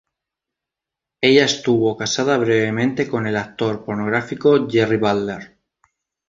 [1.21, 5.59] Ella estuvo casada brevemente con el actor pornográfico Jerry Butler.